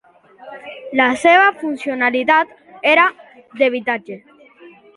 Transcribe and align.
La 0.99 1.05
seva 1.23 1.51
funcionalitat 1.59 2.57
era 2.95 3.07
d'habitatge. 3.61 4.21